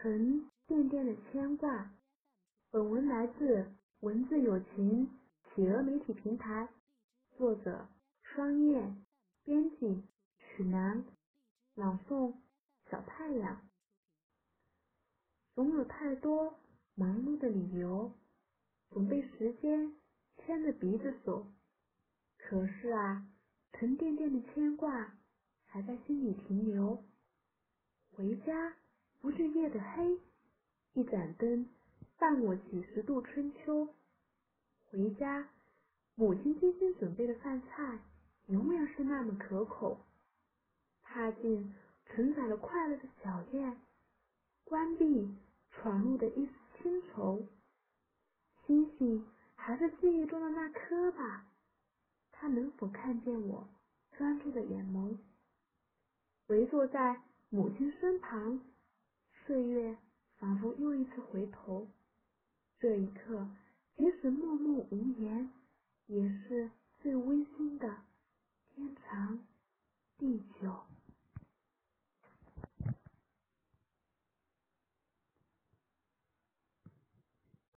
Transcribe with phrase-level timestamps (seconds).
[0.00, 1.92] 沉甸甸的牵挂。
[2.70, 3.66] 本文来自
[3.98, 5.10] 文字有情
[5.42, 6.68] 企鹅媒体平台，
[7.36, 7.88] 作者
[8.22, 8.94] 双叶，
[9.42, 10.04] 编辑
[10.38, 11.04] 许南，
[11.74, 12.36] 朗诵
[12.88, 13.68] 小太阳。
[15.56, 16.54] 总有太多
[16.94, 18.12] 忙碌的理由，
[18.90, 19.96] 总被时间
[20.36, 21.44] 牵着鼻子走。
[22.36, 23.26] 可是啊，
[23.72, 25.18] 沉甸甸的牵挂
[25.66, 27.04] 还在心里停留。
[28.12, 28.76] 回家
[29.20, 30.18] 不是夜的黑，
[30.94, 31.68] 一盏灯
[32.18, 33.88] 伴我几十度春秋。
[34.90, 35.48] 回家，
[36.14, 37.98] 母亲精心准备的饭菜
[38.46, 39.98] 永远是那么可口。
[41.02, 41.74] 踏进
[42.06, 43.76] 承载了快乐的小院，
[44.64, 45.34] 关闭
[45.72, 47.44] 闯入的一丝清愁。
[48.66, 51.46] 星星还是记忆中的那颗吧，
[52.30, 53.68] 它能否看见我
[54.16, 55.16] 专注的眼眸？
[56.46, 58.60] 围坐在母亲身旁，
[59.48, 59.96] 岁月
[60.36, 61.88] 仿佛又一次回头。
[62.78, 63.48] 这一刻，
[63.96, 65.48] 即使默默无言，
[66.06, 67.42] 也是最微